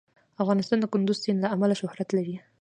[0.41, 2.35] افغانستان د کندز سیند له امله شهرت لري.